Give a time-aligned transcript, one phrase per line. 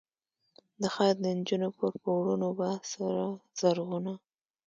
[0.81, 3.23] د ښار دنجونو پر پوړونو به، سره
[3.59, 4.13] زرغونه،